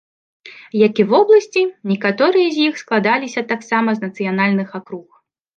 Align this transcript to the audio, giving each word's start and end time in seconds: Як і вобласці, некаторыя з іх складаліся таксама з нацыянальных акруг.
Як 0.85 0.93
і 1.03 1.05
вобласці, 1.11 1.61
некаторыя 1.91 2.47
з 2.55 2.65
іх 2.71 2.81
складаліся 2.83 3.47
таксама 3.55 3.89
з 3.99 4.07
нацыянальных 4.07 4.69
акруг. 4.81 5.07